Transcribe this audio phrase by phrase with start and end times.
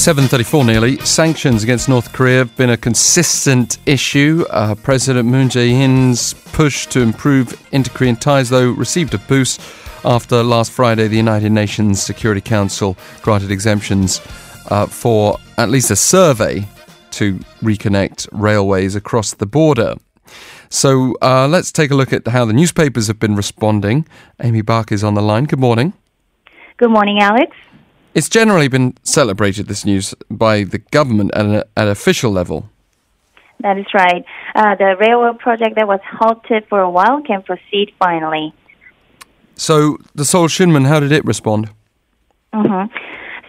[0.00, 0.96] 7.34 nearly.
[1.00, 4.46] Sanctions against North Korea have been a consistent issue.
[4.48, 9.60] Uh, President Moon Jae-in's push to improve inter-Korean ties, though, received a boost
[10.02, 14.22] after last Friday the United Nations Security Council granted exemptions
[14.70, 16.66] uh, for at least a survey
[17.10, 19.96] to reconnect railways across the border.
[20.70, 24.08] So uh, let's take a look at how the newspapers have been responding.
[24.42, 25.44] Amy Bark is on the line.
[25.44, 25.92] Good morning.
[26.78, 27.54] Good morning, Alex.
[28.14, 32.68] It's generally been celebrated, this news, by the government at an at official level.
[33.60, 34.24] That is right.
[34.54, 38.54] Uh, the railroad project that was halted for a while can proceed finally.
[39.54, 41.70] So, the Seoul Shinmun, how did it respond?
[42.54, 42.96] Mm-hmm.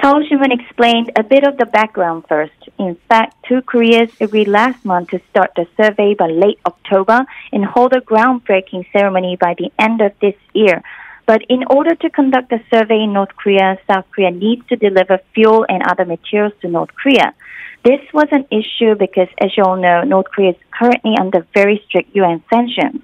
[0.00, 2.52] Seoul Shinmun explained a bit of the background first.
[2.78, 7.64] In fact, two Koreas agreed last month to start the survey by late October and
[7.64, 10.82] hold a groundbreaking ceremony by the end of this year.
[11.28, 15.20] But in order to conduct the survey in North Korea, South Korea needs to deliver
[15.34, 17.34] fuel and other materials to North Korea.
[17.84, 21.84] This was an issue because, as you all know, North Korea is currently under very
[21.86, 23.02] strict UN sanctions.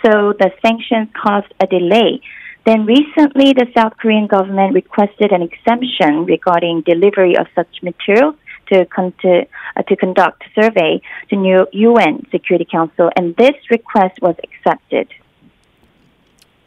[0.00, 2.20] So the sanctions caused a delay.
[2.64, 8.36] Then recently, the South Korean government requested an exemption regarding delivery of such materials
[8.68, 9.44] to, con- to,
[9.76, 15.08] uh, to conduct survey to new UN Security Council, and this request was accepted.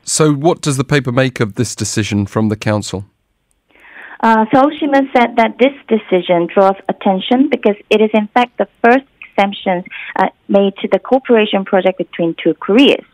[0.09, 3.05] So, what does the paper make of this decision from the council?
[4.21, 8.67] Uh, Seoul Shinmun said that this decision draws attention because it is in fact the
[8.83, 13.05] first exemptions uh, made to the cooperation project between two Koreas.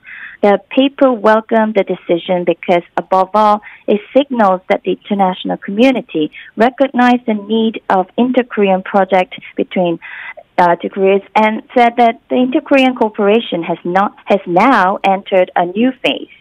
[0.41, 7.25] The paper welcomed the decision because, above all, it signals that the international community recognized
[7.25, 9.99] the need of inter-Korean project between
[10.57, 15.65] uh, two Koreas and said that the inter-Korean cooperation has not has now entered a
[15.65, 16.31] new phase.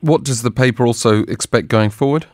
[0.00, 2.26] What does the paper also expect going forward?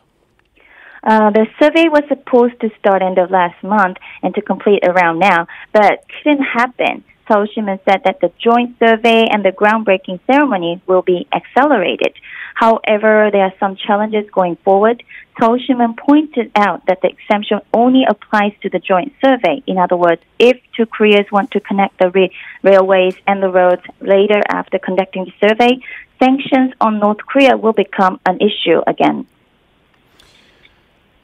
[1.03, 5.19] Uh, the survey was supposed to start end of last month and to complete around
[5.19, 7.03] now, but couldn't happen.
[7.27, 12.13] Seoul Shinmun said that the joint survey and the groundbreaking ceremony will be accelerated.
[12.55, 15.03] However, there are some challenges going forward.
[15.39, 19.63] Seoul Shinmun pointed out that the exemption only applies to the joint survey.
[19.65, 22.31] In other words, if two Koreas want to connect the re-
[22.61, 25.79] railways and the roads later after conducting the survey,
[26.19, 29.25] sanctions on North Korea will become an issue again.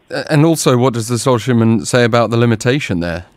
[0.10, 3.28] Uh, and also, what does the Seoul Shinmun say about the limitation there?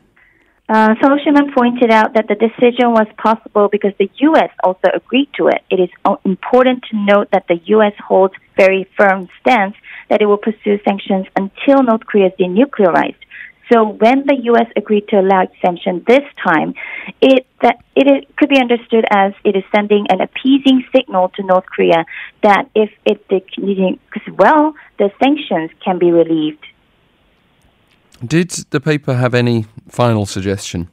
[0.68, 4.50] Uh, Seoul Shinmun pointed out that the decision was possible because the U.S.
[4.62, 5.62] also agreed to it.
[5.70, 5.90] It is
[6.24, 7.92] important to note that the U.S.
[7.98, 9.74] holds very firm stance
[10.08, 13.16] that it will pursue sanctions until North Korea is denuclearized.
[13.72, 14.66] So when the U.S.
[14.76, 16.74] agreed to allow exemption this time,
[17.20, 21.42] it that it is, could be understood as it is sending an appeasing signal to
[21.42, 22.04] North Korea
[22.42, 26.66] that if it because well, the sanctions can be relieved.
[28.24, 30.88] Did the paper have any final suggestion?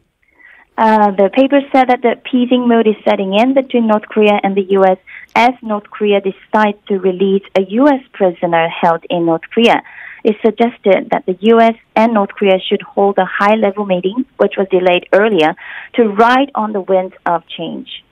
[0.77, 4.55] Uh, the paper said that the appeasing mood is setting in between North Korea and
[4.55, 4.97] the U.S.
[5.35, 8.01] as North Korea decides to release a U.S.
[8.13, 9.83] prisoner held in North Korea.
[10.23, 11.75] It suggested that the U.S.
[11.95, 15.53] and North Korea should hold a high level meeting, which was delayed earlier,
[15.95, 18.03] to ride on the winds of change.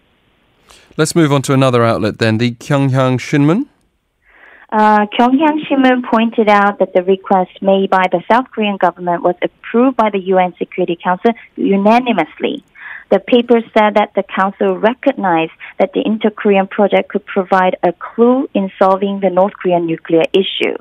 [0.98, 3.68] Let's move on to another outlet then, the Kyunghyang Shinmun.
[4.70, 9.36] Uh, Kyunghyang Shinmun pointed out that the request made by the South Korean government was
[9.42, 12.64] approved by the UN Security Council unanimously.
[13.10, 18.50] The paper said that the council recognized that the inter-Korean project could provide a clue
[18.54, 20.76] in solving the North Korean nuclear issue.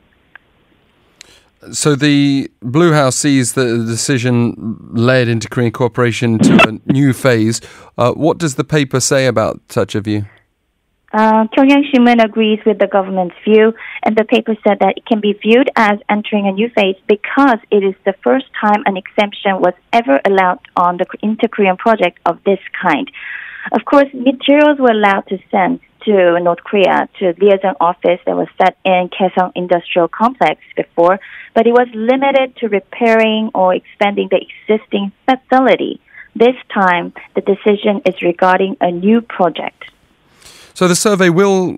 [1.70, 7.60] So the Blue House sees the decision led into Korean cooperation to a new phase.
[7.97, 10.26] Uh, what does the paper say about such a view?
[11.16, 13.72] Uh, Kyunghyang Shinmun agrees with the government's view,
[14.03, 17.56] and the paper said that it can be viewed as entering a new phase because
[17.71, 22.44] it is the first time an exemption was ever allowed on the inter-Korean project of
[22.44, 23.10] this kind.
[23.72, 28.48] Of course, materials were allowed to send to North Korea to liaison office that was
[28.60, 31.19] set in Kaesong Industrial Complex before,
[31.54, 35.98] but it was limited to repairing or expanding the existing facility.
[36.34, 39.96] This time, the decision is regarding a new project.
[40.76, 41.76] So the survey will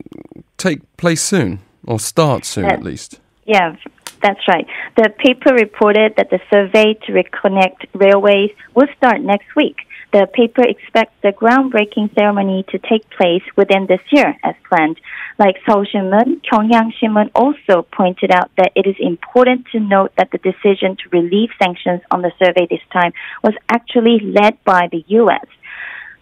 [0.56, 3.20] take place soon, or start soon at least.
[3.46, 3.76] Yeah,
[4.20, 4.66] that's right.
[4.96, 9.76] The paper reported that the survey to reconnect railways will start next week.
[10.12, 14.98] The paper expects the groundbreaking ceremony to take place within this year as planned.
[15.38, 20.32] Like Seoul Shinmun, Kyunghyang Shinmun also pointed out that it is important to note that
[20.32, 23.12] the decision to relieve sanctions on the survey this time
[23.44, 25.46] was actually led by the U.S.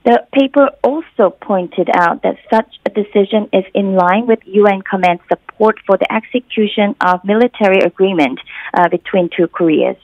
[0.06, 5.18] The paper also pointed out that such a decision is in line with UN command
[5.28, 8.38] support for the execution of military agreement
[8.72, 9.96] uh, between two Koreas.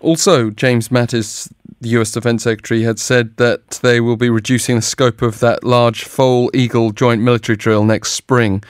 [0.00, 4.82] Also, James Mattis, the US Defense Secretary, had said that they will be reducing the
[4.82, 8.64] scope of that large Foal Eagle joint military drill next spring,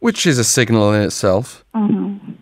[0.00, 1.64] which is a signal in itself.
[1.76, 2.32] Mm-hmm.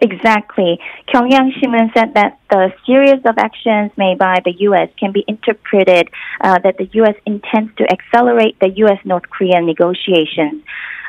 [0.00, 0.80] Exactly.
[1.08, 4.88] Kyunghyang Shinmun said that the series of actions made by the U.S.
[4.98, 6.08] can be interpreted
[6.40, 7.14] uh, that the U.S.
[7.26, 8.98] intends to accelerate the U.S.
[9.04, 10.62] North Korean negotiations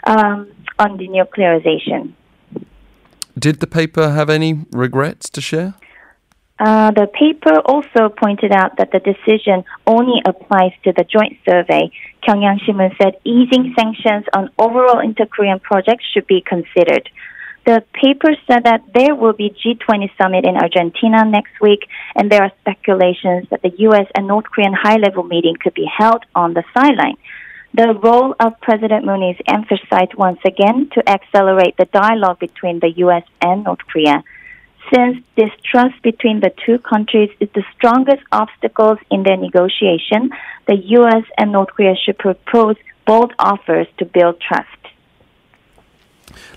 [0.06, 2.14] um, on denuclearization.
[3.38, 5.76] Did the paper have any regrets to share?
[6.58, 11.92] Uh, the paper also pointed out that the decision only applies to the joint survey.
[12.26, 17.10] Kyunghyang Shinmun said easing sanctions on overall inter-Korean projects should be considered.
[17.65, 22.44] The paper said that there will be G20 summit in Argentina next week, and there
[22.44, 24.06] are speculations that the U.S.
[24.13, 27.17] and North Korean high-level meeting could be held on the sideline.
[27.73, 32.91] The role of President Moon is emphasized once again to accelerate the dialogue between the
[32.97, 33.23] U.S.
[33.41, 34.23] and North Korea.
[34.94, 40.29] Since distrust between the two countries is the strongest obstacles in their negotiation,
[40.67, 41.23] the U.S.
[41.35, 42.75] and North Korea should propose
[43.07, 44.69] bold offers to build trust.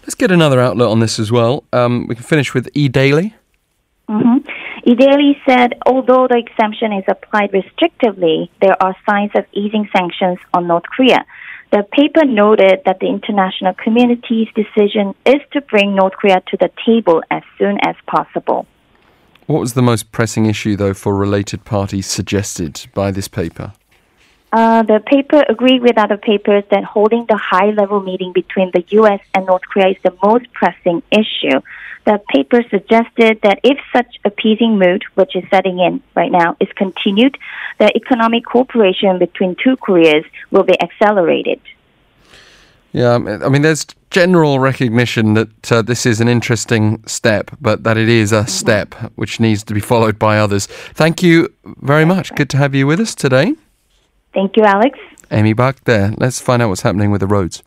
[0.03, 1.65] Let's get another outlet on this as well.
[1.73, 3.35] Um, we can finish with E Daily.
[4.09, 4.49] Mm-hmm.
[4.85, 10.39] E Daily said, although the exemption is applied restrictively, there are signs of easing sanctions
[10.55, 11.25] on North Korea.
[11.71, 16.71] The paper noted that the international community's decision is to bring North Korea to the
[16.87, 18.67] table as soon as possible.
[19.45, 23.75] What was the most pressing issue, though, for related parties suggested by this paper?
[24.51, 28.83] Uh, the paper agreed with other papers that holding the high level meeting between the
[28.89, 29.21] U.S.
[29.35, 31.61] and North Korea is the most pressing issue.
[32.07, 36.69] The paper suggested that if such appeasing mood, which is setting in right now, is
[36.77, 37.37] continued,
[37.79, 41.61] the economic cooperation between two Koreas will be accelerated.
[42.93, 47.99] Yeah, I mean, there's general recognition that uh, this is an interesting step, but that
[47.99, 50.67] it is a step which needs to be followed by others.
[50.95, 51.53] Thank you
[51.83, 52.35] very much.
[52.35, 53.55] Good to have you with us today.
[54.35, 54.99] Thank you, Alex.
[55.31, 56.15] Amy Buck there.
[56.17, 57.63] Let's find out what's happening with the roads.